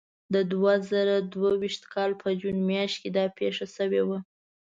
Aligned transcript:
د 0.33 0.35
دوه 0.51 0.73
زره 0.89 1.15
دوه 1.33 1.51
ویشتم 1.61 1.89
کال 1.93 2.11
په 2.21 2.27
جون 2.39 2.57
میاشت 2.69 2.97
کې 3.01 3.09
دا 3.17 3.25
پېښه 3.39 3.65
شوې 3.75 4.01
وه. 4.07 4.17